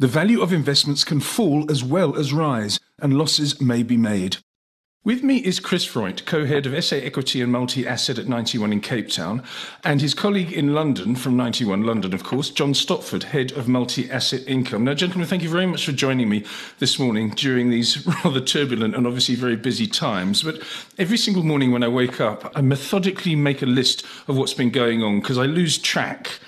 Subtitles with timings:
[0.00, 4.38] The value of investments can fall as well as rise, and losses may be made.
[5.04, 8.80] With me is Chris Freund, co-head of SA Equity and Multi-Asset at Ninety One in
[8.80, 9.42] Cape Town,
[9.84, 13.68] and his colleague in London, from Ninety One London, of course, John Stopford, head of
[13.68, 14.84] Multi-Asset Income.
[14.84, 16.46] Now, gentlemen, thank you very much for joining me
[16.78, 20.42] this morning during these rather turbulent and obviously very busy times.
[20.42, 20.62] But
[20.96, 24.70] every single morning when I wake up, I methodically make a list of what's been
[24.70, 26.40] going on because I lose track,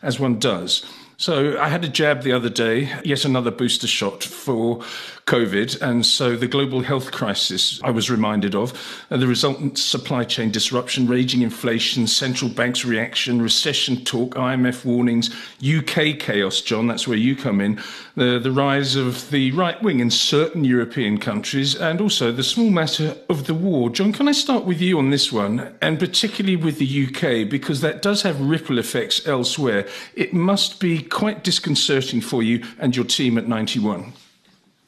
[0.00, 0.86] as one does.
[1.20, 4.82] So I had a jab the other day, yet another booster shot for
[5.30, 5.80] COVID.
[5.80, 8.72] And so the global health crisis I was reminded of,
[9.12, 15.30] uh, the resultant supply chain disruption, raging inflation, central banks' reaction, recession talk, IMF warnings,
[15.62, 17.80] UK chaos, John, that's where you come in,
[18.16, 22.70] the, the rise of the right wing in certain European countries, and also the small
[22.70, 23.88] matter of the war.
[23.88, 27.80] John, can I start with you on this one, and particularly with the UK, because
[27.82, 29.86] that does have ripple effects elsewhere.
[30.16, 34.12] It must be quite disconcerting for you and your team at Ninety One.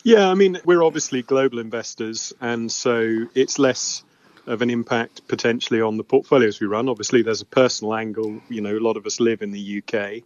[0.05, 4.03] Yeah, I mean, we're obviously global investors, and so it's less
[4.47, 6.89] of an impact potentially on the portfolios we run.
[6.89, 8.41] Obviously, there's a personal angle.
[8.49, 10.25] You know, a lot of us live in the UK.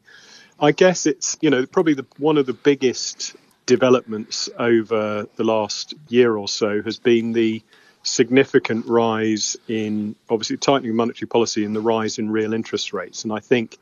[0.59, 3.37] I guess it's, you know, probably the, one of the biggest
[3.67, 7.63] developments over the last year or so has been the
[8.03, 13.25] significant rise in obviously tightening monetary policy and the rise in real interest rates.
[13.25, 13.77] And I think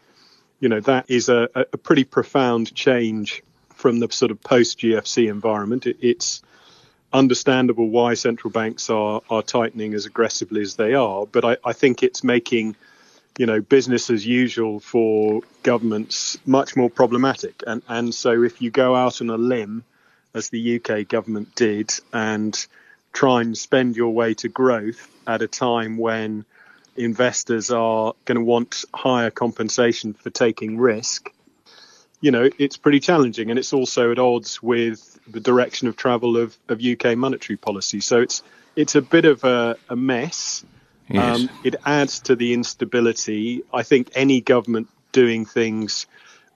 [0.58, 3.42] you know that is a, a pretty profound change
[3.84, 5.86] from the sort of post GFC environment.
[5.86, 6.40] It, it's
[7.12, 11.74] understandable why central banks are are tightening as aggressively as they are, but I, I
[11.74, 12.76] think it's making
[13.36, 17.62] you know business as usual for governments much more problematic.
[17.66, 19.84] And and so if you go out on a limb,
[20.32, 22.66] as the UK government did, and
[23.12, 26.46] try and spend your way to growth at a time when
[26.96, 31.33] investors are going to want higher compensation for taking risk,
[32.20, 33.50] you know, it's pretty challenging.
[33.50, 38.00] And it's also at odds with the direction of travel of, of UK monetary policy.
[38.00, 38.42] So it's
[38.76, 40.64] it's a bit of a, a mess.
[41.08, 41.40] Yes.
[41.40, 43.62] Um, it adds to the instability.
[43.72, 46.06] I think any government doing things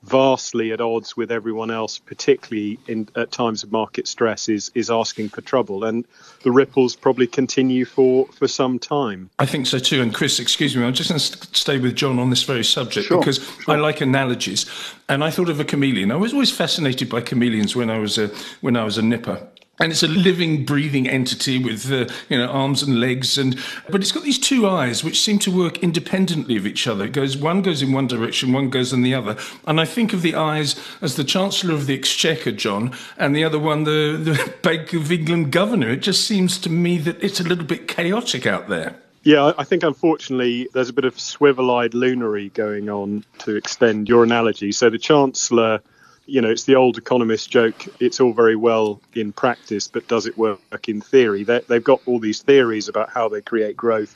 [0.02, 4.90] vastly at odds with everyone else, particularly in at times of market stress, is is
[4.90, 6.04] asking for trouble, and
[6.42, 9.30] the ripples probably continue for for some time.
[9.38, 10.02] I think so too.
[10.02, 13.08] And Chris, excuse me, I'm just going to stay with John on this very subject
[13.08, 13.74] sure, because sure.
[13.74, 14.66] I like analogies,
[15.08, 16.12] and I thought of a chameleon.
[16.12, 18.28] I was always fascinated by chameleons when I was a
[18.60, 19.48] when I was a nipper
[19.78, 23.58] and it's a living, breathing entity with uh, you know arms and legs, and
[23.88, 27.04] but it's got these two eyes which seem to work independently of each other.
[27.04, 30.12] It goes one goes in one direction, one goes in the other, and I think
[30.12, 34.16] of the eyes as the Chancellor of the Exchequer, John, and the other one the
[34.20, 35.90] the Bank of England governor.
[35.90, 38.96] It just seems to me that it's a little bit chaotic out there.
[39.24, 44.22] Yeah, I think unfortunately there's a bit of swivel-eyed lunary going on to extend your
[44.22, 44.72] analogy.
[44.72, 45.82] So the Chancellor
[46.28, 47.86] you know, it's the old economist joke.
[48.00, 51.42] It's all very well in practice, but does it work in theory?
[51.42, 54.14] they have got all these theories about how they create growth.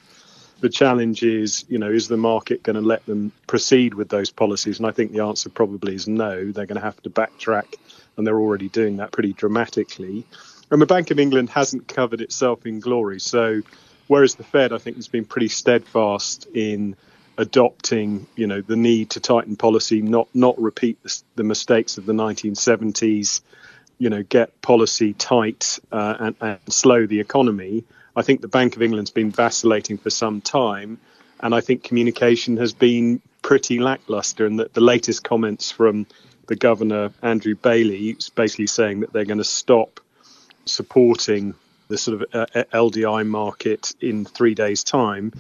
[0.60, 4.30] The challenge is, you know, is the market going to let them proceed with those
[4.30, 4.78] policies?
[4.78, 6.52] And I think the answer probably is no.
[6.52, 7.76] They're going to have to backtrack,
[8.16, 10.26] and they're already doing that pretty dramatically.
[10.70, 13.20] And the Bank of England hasn't covered itself in glory.
[13.20, 13.62] So,
[14.06, 16.94] whereas the Fed, I think, has been pretty steadfast in
[17.38, 22.06] adopting, you know, the need to tighten policy, not not repeat the, the mistakes of
[22.06, 23.40] the 1970s,
[23.98, 27.84] you know, get policy tight uh, and, and slow the economy.
[28.14, 30.98] I think the Bank of England's been vacillating for some time,
[31.40, 34.46] and I think communication has been pretty lackluster.
[34.46, 36.06] And that the latest comments from
[36.46, 40.00] the governor Andrew Bailey is basically saying that they're going to stop
[40.64, 41.54] supporting
[41.92, 45.32] the sort of uh, LDI market in three days' time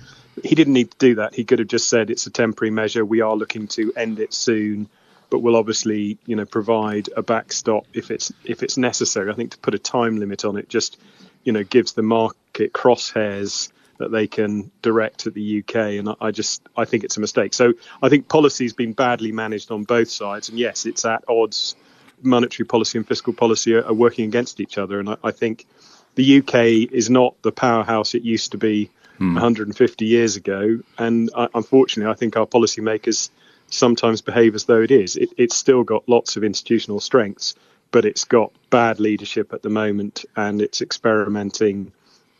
[0.42, 1.34] he didn't need to do that.
[1.34, 3.04] He could have just said it's a temporary measure.
[3.04, 4.88] We are looking to end it soon,
[5.30, 9.30] but we'll obviously, you know, provide a backstop if it's if it's necessary.
[9.30, 10.98] I think to put a time limit on it just,
[11.44, 16.14] you know, gives the market crosshairs that they can direct at the UK, and I,
[16.20, 17.52] I just I think it's a mistake.
[17.52, 21.76] So I think policy's been badly managed on both sides, and yes, it's at odds.
[22.24, 25.66] Monetary policy and fiscal policy are, are working against each other, and I, I think
[26.14, 29.34] the UK is not the powerhouse it used to be hmm.
[29.34, 30.80] 150 years ago.
[30.98, 33.30] And uh, unfortunately, I think our policymakers
[33.68, 35.16] sometimes behave as though it is.
[35.16, 37.54] It, it's still got lots of institutional strengths,
[37.90, 41.92] but it's got bad leadership at the moment, and it's experimenting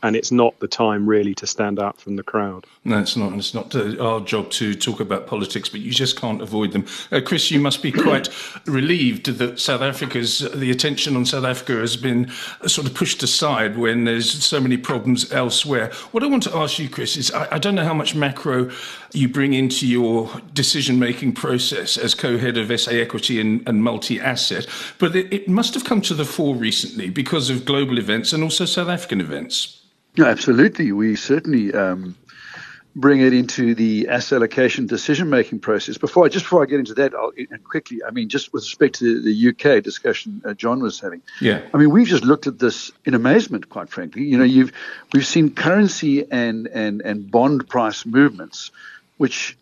[0.03, 2.67] and it's not the time really to stand out from the crowd.
[2.83, 3.31] No, it's not.
[3.31, 6.73] And it's not uh, our job to talk about politics, but you just can't avoid
[6.73, 6.85] them.
[7.09, 8.29] Uh, Chris, you must be quite
[8.65, 12.29] relieved that South Africa's the attention on South Africa has been
[12.67, 15.89] sort of pushed aside when there's so many problems elsewhere.
[16.11, 18.69] What I want to ask you, Chris, is I, I don't know how much macro
[19.13, 24.67] you bring into your decision-making process as co-head of SA Equity and, and multi-asset,
[24.97, 28.43] but it, it must have come to the fore recently because of global events and
[28.43, 29.79] also South African events.
[30.17, 30.91] No, absolutely.
[30.91, 32.15] We certainly um,
[32.95, 35.97] bring it into the asset allocation decision making process.
[35.97, 38.95] Before, just before I get into that, I'll, and quickly, I mean, just with respect
[38.95, 41.21] to the UK discussion uh, John was having.
[41.41, 41.61] Yeah.
[41.73, 44.23] I mean, we've just looked at this in amazement, quite frankly.
[44.23, 44.71] You know, you've
[45.13, 48.71] we've seen currency and and and bond price movements,
[49.17, 49.57] which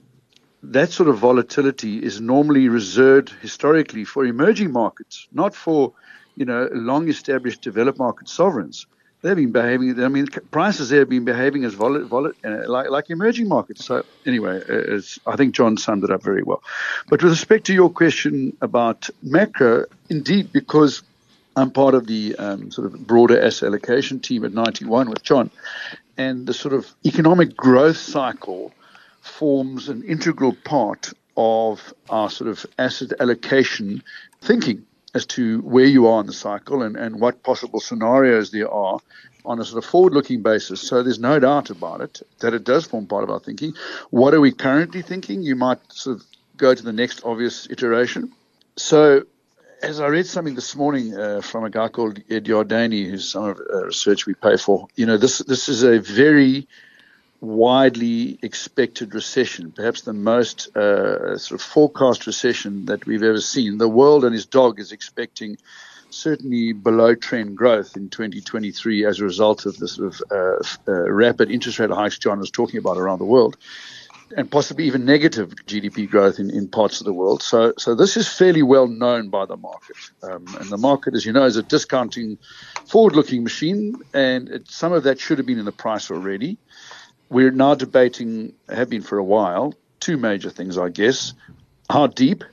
[0.64, 5.94] that sort of volatility is normally reserved historically for emerging markets, not for
[6.36, 8.86] you know long established developed market sovereigns
[9.22, 10.04] they've been behaving.
[10.04, 13.86] I mean, prices there have been behaving as volatile, vol- uh, like, like emerging markets.
[13.86, 16.64] So anyway, uh, I think John summed it up very well.
[17.10, 21.04] But with respect to your question about macro, indeed, because
[21.56, 25.24] I'm part of the um, sort of broader asset allocation team at Ninety One with
[25.24, 25.52] John,
[26.18, 28.72] and the sort of economic growth cycle
[29.22, 34.04] forms an integral part of our sort of asset allocation
[34.42, 38.72] thinking as to where you are in the cycle and, and what possible scenarios there
[38.72, 39.00] are
[39.44, 40.82] on a sort of forward looking basis.
[40.82, 43.74] So there's no doubt about it that it does form part of our thinking.
[44.10, 45.42] What are we currently thinking?
[45.42, 46.26] You might sort of
[46.58, 48.32] go to the next obvious iteration.
[48.76, 49.24] So
[49.82, 53.46] as I read something this morning uh, from a guy called Ed Yardeni, who's some
[53.46, 56.68] of uh, research we pay for, you know, this this is a very
[57.42, 63.80] widely expected recession, perhaps the most uh, sort of forecast recession that we've ever seen.
[63.80, 65.58] The world and his dog is expecting
[66.12, 71.10] certainly below trend growth in 2023 as a result of the sort of uh, uh,
[71.12, 73.58] rapid interest rate hikes John was talking about around the world.
[74.38, 77.44] And possibly even negative GDP growth in, in parts of the world.
[77.44, 79.98] So, so this is fairly well known by the market.
[80.24, 82.38] Um, and the market, as you know, is a discounting,
[82.86, 86.58] forward-looking machine, and it, some of that should have been in the price already.
[87.32, 91.34] We're now debating, have been for a while, two major things, I guess.
[91.90, 92.44] How deep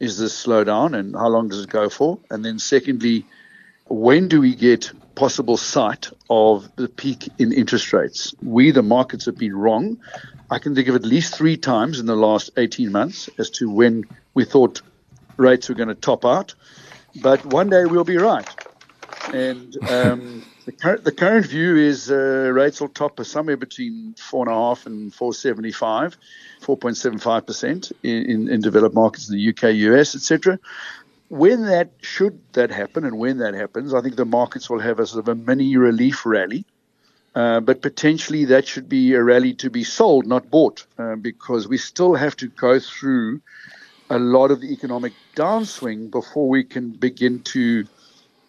[0.00, 2.18] is this slowdown and how long does it go for?
[2.30, 3.24] And then, secondly,
[3.86, 8.34] when do we get possible sight of the peak in interest rates?
[8.42, 9.96] We, the markets, have been wrong.
[10.50, 13.70] I can think of at least three times in the last 18 months as to
[13.70, 14.04] when
[14.34, 14.82] we thought
[15.38, 16.54] rates were going to top out.
[17.22, 18.46] But one day we'll be right.
[19.32, 24.44] And um, the current the current view is uh, rates will top somewhere between four
[24.46, 26.18] and a half and four seventy five,
[26.60, 30.58] four point seven five percent in in developed markets in the UK, US, etc.
[31.30, 34.98] When that should that happen, and when that happens, I think the markets will have
[35.00, 36.66] a sort of a mini relief rally.
[37.34, 41.68] Uh, but potentially that should be a rally to be sold, not bought, uh, because
[41.68, 43.40] we still have to go through
[44.10, 47.86] a lot of the economic downswing before we can begin to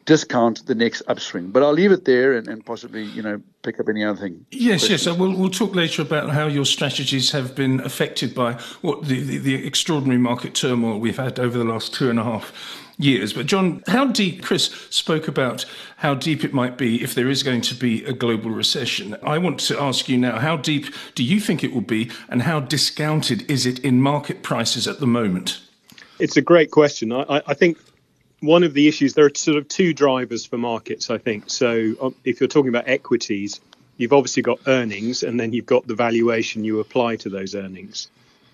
[0.09, 1.51] discount the next upswing.
[1.51, 4.43] But I'll leave it there and, and possibly, you know, pick up any other thing.
[4.49, 4.89] Yes, questions.
[4.89, 5.01] yes.
[5.03, 9.21] So we'll, we'll talk later about how your strategies have been affected by what the,
[9.21, 12.51] the, the extraordinary market turmoil we've had over the last two and a half
[12.97, 13.33] years.
[13.33, 15.63] But John, how deep, Chris spoke about
[15.97, 19.15] how deep it might be if there is going to be a global recession.
[19.21, 22.41] I want to ask you now, how deep do you think it will be and
[22.41, 25.61] how discounted is it in market prices at the moment?
[26.17, 27.13] It's a great question.
[27.13, 27.77] I, I think
[28.41, 31.49] one of the issues there are sort of two drivers for markets i think.
[31.49, 33.59] So um, if you're talking about equities
[33.97, 38.09] you've obviously got earnings and then you've got the valuation you apply to those earnings.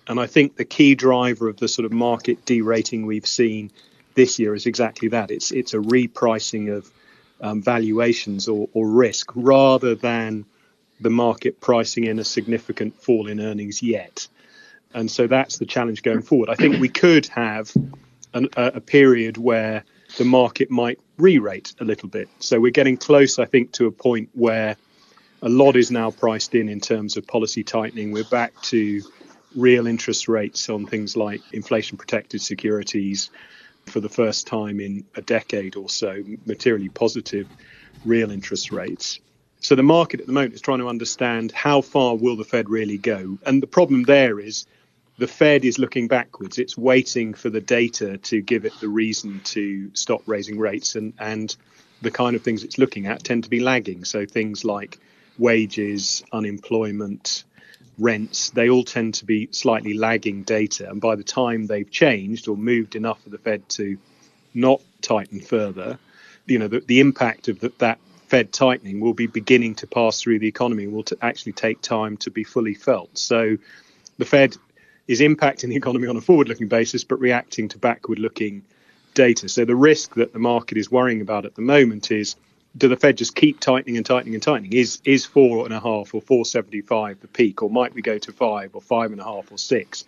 [0.08, 3.70] And i think the key driver of the sort of market derating we've seen
[4.16, 5.30] this year is exactly that.
[5.30, 6.90] It's it's a repricing of
[7.40, 10.46] um, valuations or, or risk rather than
[11.00, 14.26] the market pricing in a significant fall in earnings yet.
[14.94, 16.48] And so that's the challenge going forward.
[16.48, 17.70] I think we could have
[18.36, 19.84] an, a period where
[20.18, 22.28] the market might re-rate a little bit.
[22.38, 24.76] So we're getting close, I think, to a point where
[25.42, 28.12] a lot is now priced in in terms of policy tightening.
[28.12, 29.02] We're back to
[29.54, 33.30] real interest rates on things like inflation protected securities
[33.86, 37.48] for the first time in a decade or so, materially positive
[38.04, 39.20] real interest rates.
[39.60, 42.68] So the market at the moment is trying to understand how far will the Fed
[42.68, 43.38] really go?
[43.46, 44.66] And the problem there is
[45.18, 46.58] the Fed is looking backwards.
[46.58, 51.14] It's waiting for the data to give it the reason to stop raising rates, and
[51.18, 51.54] and
[52.02, 54.04] the kind of things it's looking at tend to be lagging.
[54.04, 54.98] So things like
[55.38, 57.44] wages, unemployment,
[57.98, 60.88] rents, they all tend to be slightly lagging data.
[60.90, 63.96] And by the time they've changed or moved enough for the Fed to
[64.54, 65.98] not tighten further,
[66.46, 70.20] you know, the, the impact of the, that Fed tightening will be beginning to pass
[70.20, 73.16] through the economy and will t- actually take time to be fully felt.
[73.16, 73.56] So
[74.18, 74.56] the Fed
[75.06, 78.62] is impacting the economy on a forward looking basis, but reacting to backward looking
[79.14, 79.48] data.
[79.48, 82.36] So the risk that the market is worrying about at the moment is
[82.76, 84.72] do the Fed just keep tightening and tightening and tightening?
[84.72, 88.02] Is is four and a half or four seventy five the peak, or might we
[88.02, 90.04] go to five or five and a half or six?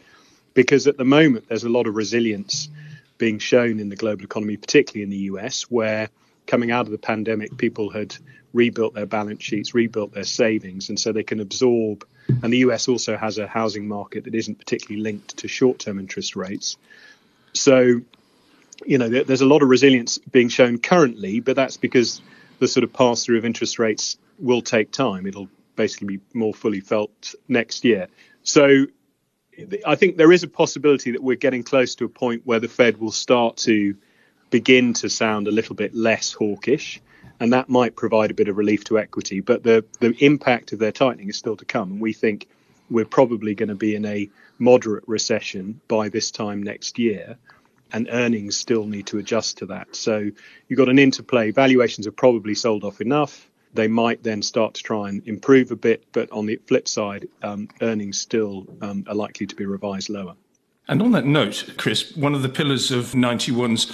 [0.55, 2.69] Because at the moment there's a lot of resilience
[3.17, 6.09] being shown in the global economy, particularly in the US, where
[6.47, 8.15] coming out of the pandemic, people had
[8.53, 12.07] rebuilt their balance sheets, rebuilt their savings, and so they can absorb.
[12.43, 15.99] And the US also has a housing market that isn't particularly linked to short term
[15.99, 16.77] interest rates.
[17.55, 18.01] So,
[18.87, 22.21] you know, there's a lot of resilience being shown currently, but that's because
[22.59, 25.27] the sort of pass through of interest rates will take time.
[25.27, 28.09] It'll basically be more fully felt next year.
[28.43, 28.87] So
[29.87, 32.69] I think there is a possibility that we're getting close to a point where the
[32.69, 33.97] Fed will start to
[34.51, 37.01] begin to sound a little bit less hawkish,
[37.41, 39.41] and that might provide a bit of relief to equity.
[39.41, 42.49] But the, the impact of their tightening is still to come, and we think
[42.91, 44.29] we're probably going to be in a
[44.59, 47.39] moderate recession by this time next year
[47.93, 49.95] and earnings still need to adjust to that.
[49.95, 50.31] So
[50.69, 51.51] you've got an interplay.
[51.51, 53.49] Valuations have probably sold off enough.
[53.75, 57.29] They might then start to try and improve a bit, but on the flip side,
[57.43, 60.35] um, earnings still um, are likely to be revised lower.
[60.89, 63.93] And on that note, Chris, one of the pillars of Ninety One's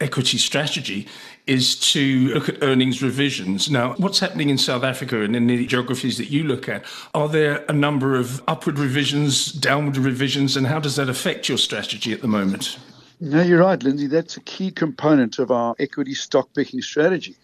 [0.00, 1.06] equity strategy
[1.46, 3.70] is to look at earnings revisions.
[3.70, 6.84] Now, what's happening in South Africa and in the geographies that you look at?
[7.14, 11.58] Are there a number of upward revisions, downward revisions, and how does that affect your
[11.58, 12.78] strategy at the moment?
[13.20, 14.08] No, you're right, Lindsay.
[14.08, 17.36] That's a key component of our equity stock picking strategy.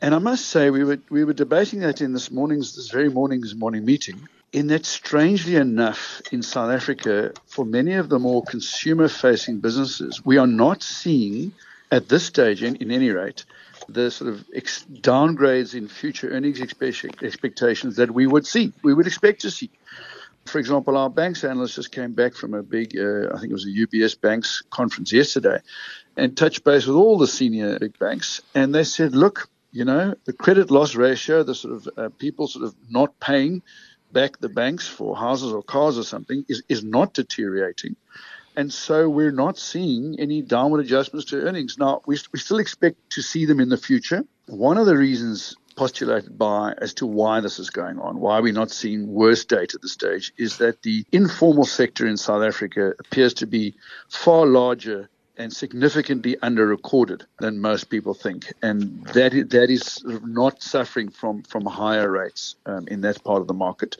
[0.00, 3.08] And I must say, we were we were debating that in this morning's this very
[3.08, 4.28] morning's morning meeting.
[4.52, 10.38] In that, strangely enough, in South Africa, for many of the more consumer-facing businesses, we
[10.38, 11.52] are not seeing
[11.90, 13.44] at this stage, in, in any rate,
[13.88, 19.06] the sort of ex- downgrades in future earnings expectations that we would see, we would
[19.06, 19.70] expect to see.
[20.46, 23.54] For example, our banks analyst just came back from a big, uh, I think it
[23.54, 25.58] was a UBS Banks conference yesterday,
[26.16, 30.14] and touched base with all the senior big banks, and they said, look, you know,
[30.24, 33.62] the credit loss ratio, the sort of uh, people sort of not paying
[34.12, 37.96] back the banks for houses or cars or something, is is not deteriorating.
[38.56, 41.76] And so we're not seeing any downward adjustments to earnings.
[41.78, 44.24] Now, we, we still expect to see them in the future.
[44.46, 48.52] One of the reasons postulated by as to why this is going on, why we're
[48.52, 52.92] not seeing worse data at this stage, is that the informal sector in South Africa
[53.00, 53.74] appears to be
[54.08, 61.10] far larger and significantly underrecorded than most people think, and that that is not suffering
[61.10, 63.96] from from higher rates um, in that part of the market.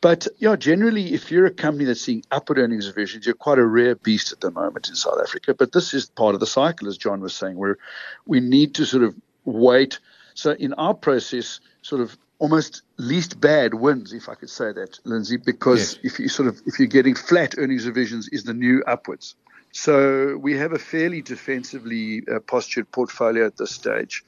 [0.00, 3.66] But yeah, generally, if you're a company that's seeing upward earnings revisions, you're quite a
[3.66, 5.54] rare beast at the moment in South Africa.
[5.54, 7.78] But this is part of the cycle, as John was saying, where
[8.26, 9.14] we need to sort of
[9.44, 9.98] wait
[10.38, 15.00] so in our process, sort of almost least bad wins, if I could say that,
[15.02, 16.12] Lindsay, because yes.
[16.12, 19.34] if you sort of if you're getting flat earnings revisions is the new upwards.
[19.72, 24.24] So we have a fairly defensively uh, postured portfolio at this stage.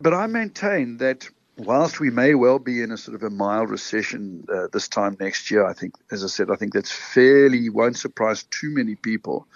[0.00, 3.70] But I maintain that whilst we may well be in a sort of a mild
[3.70, 7.68] recession uh, this time next year, I think, as I said, I think that's fairly
[7.70, 9.46] won't surprise too many people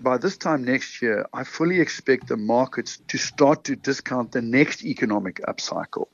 [0.00, 4.42] by this time next year, I fully expect the markets to start to discount the
[4.42, 6.08] next economic upcycle.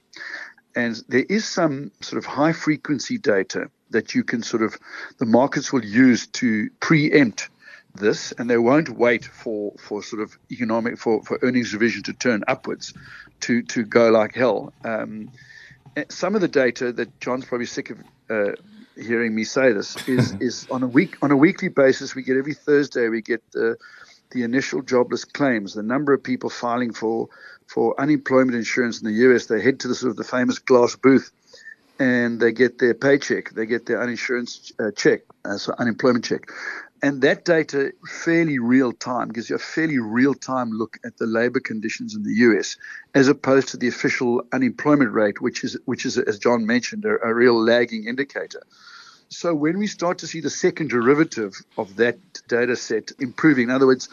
[0.75, 4.77] And there is some sort of high frequency data that you can sort of,
[5.19, 7.49] the markets will use to preempt
[7.99, 12.13] this, and they won't wait for, for sort of economic, for, for earnings revision to
[12.13, 12.95] turn upwards
[13.41, 14.73] to, to go like hell.
[14.85, 15.31] Um,
[16.09, 17.99] some of the data that John's probably sick of
[18.29, 18.53] uh,
[18.97, 22.37] hearing me say this is is on a week on a weekly basis we get
[22.37, 23.77] every Thursday we get the
[24.33, 27.29] the initial jobless claims the number of people filing for
[27.67, 30.97] for unemployment insurance in the US they head to the sort of the famous glass
[30.97, 31.31] booth
[31.99, 36.51] and they get their paycheck they get their uninsurance uh, check uh, so unemployment check
[37.03, 41.27] and that data fairly real time gives you a fairly real time look at the
[41.27, 42.77] labor conditions in the US
[43.15, 47.17] as opposed to the official unemployment rate which is which is as John mentioned a,
[47.23, 48.63] a real lagging indicator.
[49.29, 53.71] So when we start to see the second derivative of that data set improving in
[53.71, 54.09] other words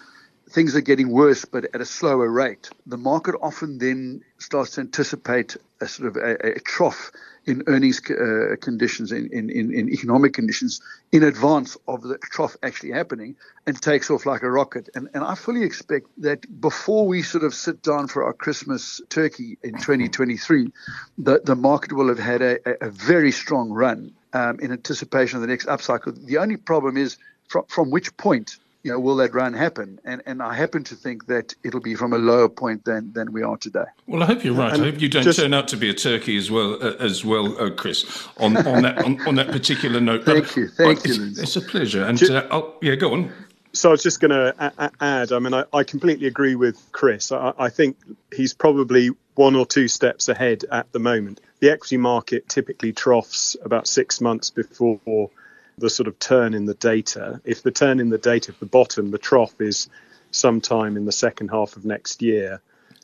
[0.53, 4.81] things are getting worse but at a slower rate the market often then starts to
[4.81, 7.12] anticipate a sort of a, a trough
[7.45, 10.81] in earnings uh, conditions, in, in, in, economic conditions,
[11.12, 13.36] in advance of the trough actually happening
[13.67, 14.89] and takes off like a rocket.
[14.95, 19.01] And, and I fully expect that before we sort of sit down for our Christmas
[19.10, 20.72] turkey in 2023,
[21.17, 25.41] the, the market will have had a, a very strong run um, in anticipation of
[25.41, 26.15] the next upcycle.
[26.25, 27.17] The only problem is
[27.50, 29.99] from, from which point you know, will that run happen?
[30.03, 33.31] And and I happen to think that it'll be from a lower point than than
[33.31, 33.85] we are today.
[34.07, 34.73] Well, I hope you're right.
[34.73, 36.95] And I hope you don't just, turn out to be a turkey as well, uh,
[36.99, 38.27] as well, uh, Chris.
[38.37, 40.25] On on that on, on, that particular note.
[40.25, 41.13] Thank but, you, thank you.
[41.27, 42.03] It's, it's, a pleasure.
[42.03, 43.31] And uh, yeah, go on.
[43.71, 45.31] So I was just going to add.
[45.31, 47.31] I mean, I, I, completely agree with Chris.
[47.31, 47.97] I, I think
[48.31, 51.41] he's probably one or two steps ahead at the moment.
[51.59, 55.31] The equity market typically troughs about six months before
[55.77, 57.41] the sort of turn in the data.
[57.43, 59.89] If the turn in the data at the bottom, the trough is
[60.31, 62.61] sometime in the second half of next year,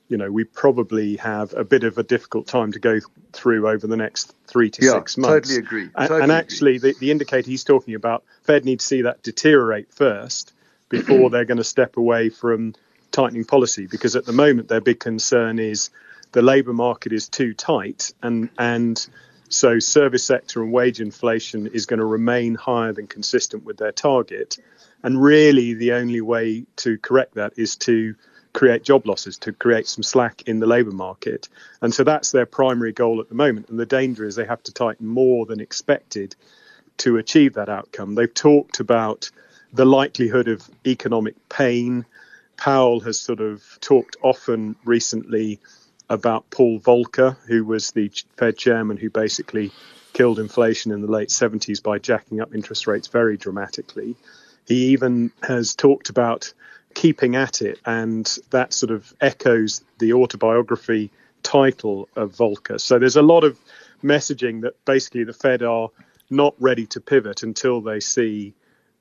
[0.08, 3.00] you know, we probably have a bit of a difficult time to go
[3.32, 5.32] through over the next three to yeah, six months.
[5.32, 5.90] I totally agree.
[5.90, 6.94] Totally and, actually, agree.
[6.94, 10.54] The, the indicator he's talking about, Fed need to see that deteriorate first
[10.90, 12.74] before they're going to step away from
[13.12, 13.86] tightening policy.
[13.86, 15.92] Because at the moment, their big concern is
[16.32, 19.08] the labour market is too tight, and and
[19.50, 23.92] so service sector and wage inflation is going to remain higher than consistent with their
[23.92, 24.58] target.
[25.04, 28.16] And really, the only way to correct that is to
[28.54, 31.50] create job losses, to create some slack in the labour market.
[31.82, 33.70] And so that's their primary goal at the moment.
[33.70, 36.36] And the danger is they have to tighten more than expected
[36.98, 38.16] to achieve that outcome.
[38.16, 39.32] They've talked about
[39.74, 42.06] the likelihood of economic pain.
[42.58, 45.60] Powell has sort of talked often recently
[46.10, 49.72] about Paul Volcker, who was the Fed chairman who basically
[50.14, 54.16] killed inflation in the late 70s by jacking up interest rates very dramatically.
[54.68, 56.54] He even has talked about
[56.94, 61.12] keeping at it, and that sort of echoes the autobiography
[61.44, 62.80] title of Volcker.
[62.80, 63.58] So there's a lot of
[64.04, 65.90] messaging that basically the Fed are
[66.30, 68.54] not ready to pivot until they see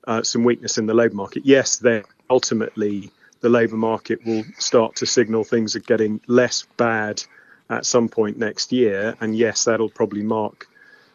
[0.07, 1.45] uh, some weakness in the labour market.
[1.45, 7.23] Yes, then ultimately the labour market will start to signal things are getting less bad
[7.69, 9.15] at some point next year.
[9.21, 10.67] And yes, that'll probably mark,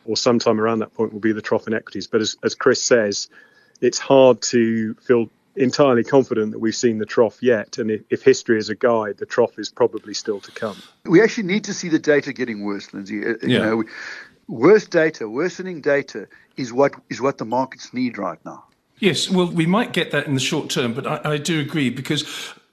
[0.04, 2.06] or sometime around that point, will be the trough in equities.
[2.06, 3.28] But as, as Chris says,
[3.80, 7.78] it's hard to feel entirely confident that we've seen the trough yet.
[7.78, 10.76] And if, if, history is a guide, the trough is probably still to come.
[11.04, 13.24] We actually need to see the data getting worse, Lindsay.
[13.24, 13.84] Uh, you know,
[14.48, 18.64] worse data, worsening data is what is what the markets need right now.
[18.98, 21.90] Yes, well, we might get that in the short term, but I, I do agree
[21.90, 22.24] because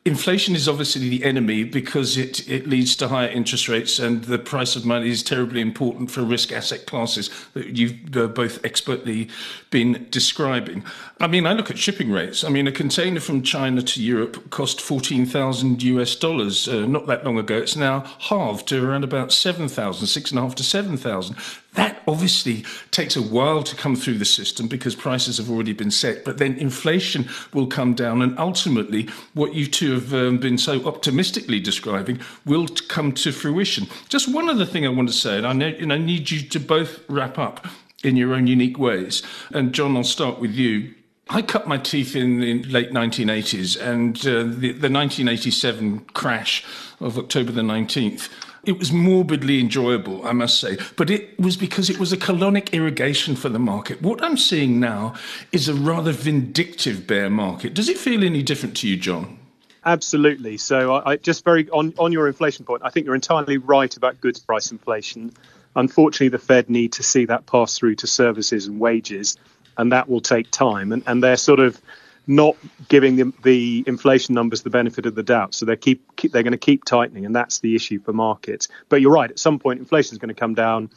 [0.04, 4.40] Inflation is obviously the enemy because it, it leads to higher interest rates, and the
[4.40, 9.30] price of money is terribly important for risk asset classes that you've uh, both expertly
[9.70, 10.84] been describing.
[11.20, 12.44] I mean, I look at shipping rates.
[12.44, 17.24] I mean, a container from China to Europe cost 14,000 US dollars uh, not that
[17.24, 17.60] long ago.
[17.60, 21.36] It's now halved to around about 7,000, six and a half to 7,000.
[21.74, 25.92] That obviously takes a while to come through the system because prices have already been
[25.92, 30.58] set, but then inflation will come down, and ultimately, what you two have um, been
[30.58, 33.88] so optimistically describing will come to fruition.
[34.10, 36.42] Just one other thing I want to say, and I, know, and I need you
[36.42, 37.66] to both wrap up
[38.04, 39.24] in your own unique ways.
[39.52, 40.94] And John, I'll start with you.
[41.30, 46.66] I cut my teeth in the late 1980s, and uh, the, the 1987 crash
[47.00, 48.28] of October the 19th
[48.64, 52.72] it was morbidly enjoyable, I must say, but it was because it was a colonic
[52.74, 54.02] irrigation for the market.
[54.02, 55.16] What I'm seeing now
[55.52, 57.74] is a rather vindictive bear market.
[57.74, 59.40] Does it feel any different to you, John?
[59.84, 60.58] Absolutely.
[60.58, 63.96] So, I, I just very on on your inflation point, I think you're entirely right
[63.98, 65.32] about goods price inflation.
[65.76, 69.38] Unfortunately, the Fed need to see that pass through to services and wages,
[69.78, 70.92] and that will take time.
[70.92, 71.82] And, and they're sort of
[72.28, 72.56] not
[72.88, 75.54] giving the, the inflation numbers the benefit of the doubt.
[75.54, 78.68] So they keep, keep they're going to keep tightening, and that's the issue for markets.
[78.90, 79.30] But you're right.
[79.30, 80.90] At some point, inflation is going to come down.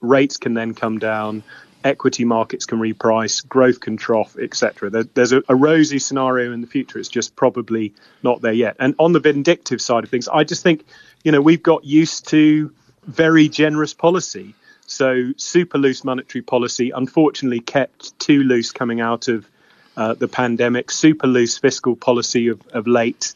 [0.00, 1.42] Rates can then come down.
[1.84, 3.46] Equity markets can reprice.
[3.46, 4.90] Growth can trough, etc.
[4.90, 6.98] There, there's a, a rosy scenario in the future.
[6.98, 8.76] It's just probably not there yet.
[8.78, 10.84] And on the vindictive side of things, I just think,
[11.24, 12.72] you know, we've got used to
[13.04, 14.54] very generous policy.
[14.86, 19.48] So super loose monetary policy, unfortunately, kept too loose coming out of
[20.00, 23.34] uh, the pandemic, super loose fiscal policy of, of late.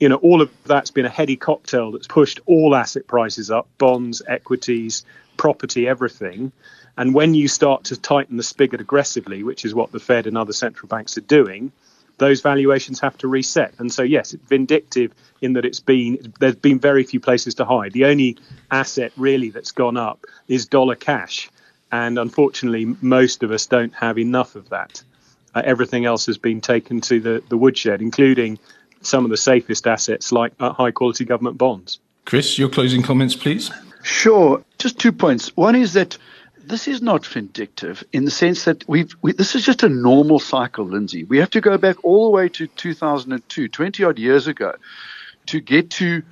[0.00, 3.68] You know, all of that's been a heady cocktail that's pushed all asset prices up
[3.78, 5.04] bonds, equities,
[5.36, 6.50] property, everything.
[6.96, 10.36] And when you start to tighten the spigot aggressively, which is what the Fed and
[10.36, 11.70] other central banks are doing,
[12.18, 13.72] those valuations have to reset.
[13.78, 17.64] And so, yes, it's vindictive in that it's been there's been very few places to
[17.64, 17.92] hide.
[17.92, 18.36] The only
[18.68, 21.48] asset really that's gone up is dollar cash,
[21.92, 25.04] and unfortunately, most of us don't have enough of that
[25.54, 28.58] uh, everything else has been taken to the, the woodshed, including
[29.02, 32.00] some of the safest assets like uh, high quality government bonds.
[32.24, 33.70] Chris, your closing comments, please.
[34.02, 34.62] Sure.
[34.78, 35.56] Just two points.
[35.56, 36.16] One is that
[36.58, 40.38] this is not vindictive in the sense that we've, we, this is just a normal
[40.38, 41.24] cycle, Lindsay.
[41.24, 44.74] We have to go back all the way to 2002, 20 odd years ago,
[45.46, 46.22] to get to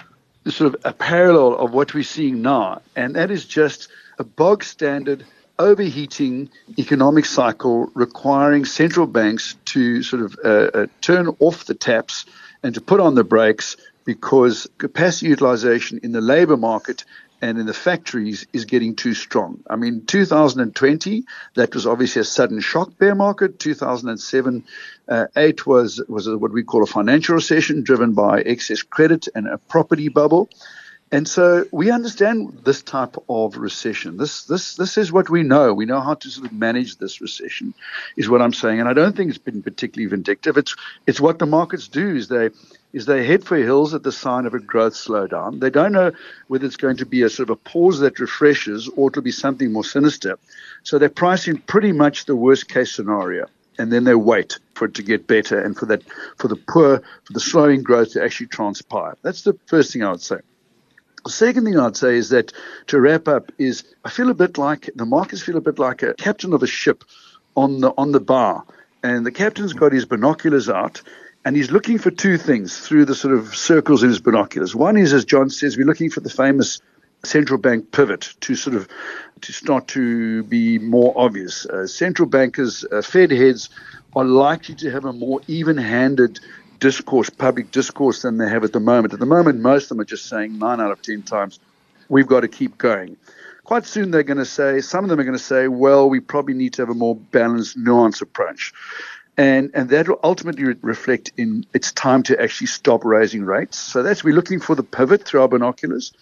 [0.47, 2.81] sort of a parallel of what we're seeing now.
[2.97, 5.25] And that is just a bog standard
[5.59, 12.27] overheating economic cycle requiring central banks to sort of uh, uh, turn off the taps
[12.63, 17.05] and to put on the brakes because capacity utilization in the labor market
[17.41, 19.61] and in the factories is getting too strong.
[19.69, 23.59] I mean, 2020, that was obviously a sudden shock bear market.
[23.59, 24.65] 2007,
[25.09, 29.47] uh, 8 was, was what we call a financial recession driven by excess credit and
[29.47, 30.49] a property bubble.
[31.11, 34.19] And so we understand this type of recession.
[34.19, 35.73] This, this, this is what we know.
[35.73, 37.73] We know how to sort of manage this recession,
[38.19, 38.81] is what I'm saying.
[38.81, 40.59] And I don't think it's been particularly vindictive.
[40.59, 42.15] It's, it's what the markets do.
[42.15, 42.51] Is they,
[42.93, 45.61] is they head for hills at the sign of a growth slowdown.
[45.61, 46.13] They don't know
[46.49, 49.31] whether it's going to be a sort of a pause that refreshes or to be
[49.31, 50.39] something more sinister.
[50.83, 53.47] So they're pricing pretty much the worst case scenario.
[53.79, 56.03] And then they wait for it to get better and for that,
[56.37, 59.17] for the poor, for the slowing growth to actually transpire.
[59.23, 60.41] That's the first thing I would say.
[61.25, 62.53] The second thing I'd say is that
[62.89, 66.03] to wrap up is I feel a bit like the markets feel a bit like
[66.03, 67.05] a captain of a ship
[67.57, 68.65] on the on the bar,
[69.03, 71.03] and the captain's got his binoculars out,
[71.45, 74.75] and he's looking for two things through the sort of circles in his binoculars.
[74.75, 76.81] One is, as John says, we're looking for the famous
[77.25, 78.89] central bank pivot to sort of
[79.41, 81.67] to start to be more obvious.
[81.67, 83.71] Uh, central bankers, uh, Fed heads,
[84.15, 86.41] are likely to have a more even-handed
[86.79, 89.13] discourse, public discourse, than they have at the moment.
[89.13, 91.61] At the moment, most of them are just saying nine out of ten times,
[92.09, 93.17] we've got to keep going.
[93.65, 96.21] Quite soon, they're going to say, some of them are going to say, well, we
[96.21, 98.73] probably need to have a more balanced, nuanced approach.
[99.37, 103.79] And, and that will ultimately re- reflect in it's time to actually stop raising rates.
[103.79, 106.13] So that's we're looking for the pivot through our binoculars.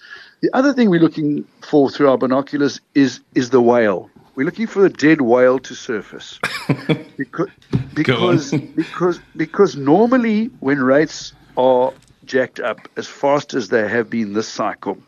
[0.42, 4.11] The other thing we're looking for through our binoculars is is the whale.
[4.37, 6.38] We're looking for the dead whale to surface.
[7.16, 7.49] Because
[7.94, 11.94] because because because normally when rates are
[12.27, 14.99] jacked up as fast as they have been this cycle,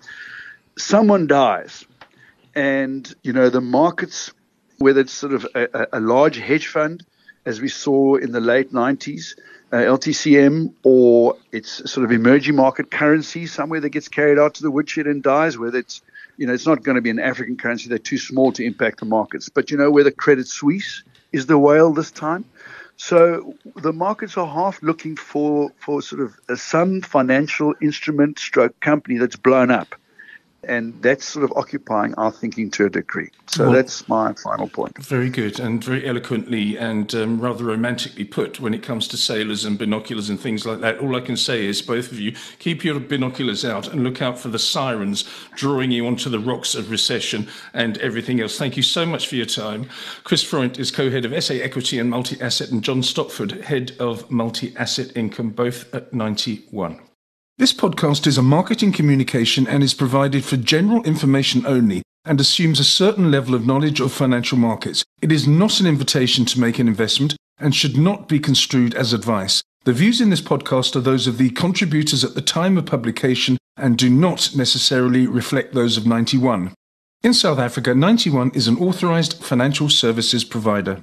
[0.78, 1.84] someone dies,
[2.54, 4.32] and you know the markets,
[4.78, 7.04] whether it's sort of a, a large hedge fund,
[7.44, 9.38] as we saw in the late 90s,
[9.70, 14.62] uh, LTCM, or it's sort of emerging market currency somewhere that gets carried out to
[14.62, 16.00] the woodshed and dies, whether it's
[16.38, 17.88] you know, it's not going to be an African currency.
[17.88, 19.48] They're too small to impact the markets.
[19.48, 22.44] But you know where the Credit Suisse is the whale this time.
[22.96, 29.18] So the markets are half looking for for sort of some financial instrument stroke company
[29.18, 29.94] that's blown up
[30.64, 33.30] and that's sort of occupying our thinking to a degree.
[33.46, 34.98] So well, that's my final point.
[34.98, 39.64] Very good, and very eloquently and um, rather romantically put when it comes to sailors
[39.64, 40.98] and binoculars and things like that.
[40.98, 44.38] All I can say is, both of you, keep your binoculars out and look out
[44.38, 48.58] for the sirens drawing you onto the rocks of recession and everything else.
[48.58, 49.88] Thank you so much for your time.
[50.24, 53.92] Chris Freund is co head of SA Equity and Multi Asset, and John Stopford, head
[54.00, 57.00] of Multi Asset Income, both at Ninety One.
[57.58, 62.78] This podcast is a marketing communication and is provided for general information only and assumes
[62.78, 65.04] a certain level of knowledge of financial markets.
[65.20, 69.12] It is not an invitation to make an investment and should not be construed as
[69.12, 69.60] advice.
[69.82, 73.58] The views in this podcast are those of the contributors at the time of publication
[73.76, 76.72] and do not necessarily reflect those of Ninety One.
[77.24, 81.02] In South Africa, Ninety One is an authorized financial services provider.